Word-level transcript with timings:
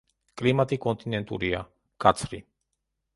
კლიმატი 0.41 0.79
კონტინენტურია, 0.85 1.59
მკაცრი. 1.93 2.41